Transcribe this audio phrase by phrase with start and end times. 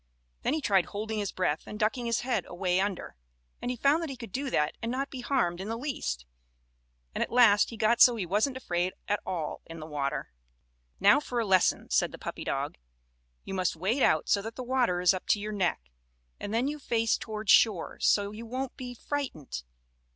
[0.41, 3.15] Then he tried holding his breath and ducking his head away under,
[3.61, 6.25] and he found that he could do that and not be harmed in the least,
[7.13, 10.31] and at last he got so he wasn't afraid at all in the water.
[10.99, 12.79] "Now for a lesson," said the puppy dog.
[13.43, 15.79] "You must wade out so that the water is up to your neck,
[16.39, 19.61] and then you face toward shore, so you won't be frightened.